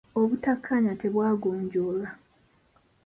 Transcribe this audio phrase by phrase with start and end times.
[0.19, 2.09] Obuttakaanya tebwagonjoolwa.